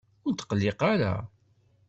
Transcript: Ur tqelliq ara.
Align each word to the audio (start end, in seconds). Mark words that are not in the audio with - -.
Ur 0.27 0.33
tqelliq 0.35 0.81
ara. 0.93 1.13